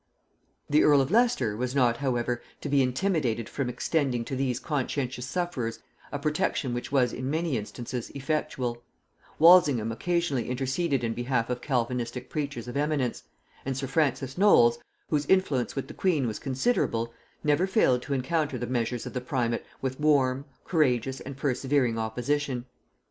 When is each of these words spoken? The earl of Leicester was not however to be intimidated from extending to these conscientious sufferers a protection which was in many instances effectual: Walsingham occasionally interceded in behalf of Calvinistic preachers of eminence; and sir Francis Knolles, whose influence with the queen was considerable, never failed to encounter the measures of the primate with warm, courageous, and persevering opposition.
The 0.67 0.81
earl 0.83 0.99
of 0.99 1.11
Leicester 1.11 1.55
was 1.55 1.75
not 1.75 1.97
however 1.97 2.41
to 2.61 2.67
be 2.69 2.81
intimidated 2.81 3.47
from 3.47 3.69
extending 3.69 4.25
to 4.25 4.35
these 4.35 4.59
conscientious 4.59 5.27
sufferers 5.27 5.77
a 6.11 6.17
protection 6.17 6.73
which 6.73 6.91
was 6.91 7.13
in 7.13 7.29
many 7.29 7.55
instances 7.55 8.09
effectual: 8.15 8.81
Walsingham 9.37 9.91
occasionally 9.91 10.49
interceded 10.49 11.03
in 11.03 11.13
behalf 11.13 11.51
of 11.51 11.61
Calvinistic 11.61 12.31
preachers 12.31 12.67
of 12.67 12.75
eminence; 12.75 13.21
and 13.63 13.77
sir 13.77 13.85
Francis 13.85 14.39
Knolles, 14.39 14.79
whose 15.11 15.27
influence 15.27 15.75
with 15.75 15.87
the 15.87 15.93
queen 15.93 16.25
was 16.25 16.39
considerable, 16.39 17.13
never 17.43 17.67
failed 17.67 18.01
to 18.01 18.15
encounter 18.15 18.57
the 18.57 18.65
measures 18.65 19.05
of 19.05 19.13
the 19.13 19.21
primate 19.21 19.63
with 19.83 19.99
warm, 19.99 20.45
courageous, 20.65 21.19
and 21.19 21.37
persevering 21.37 21.99
opposition. 21.99 22.65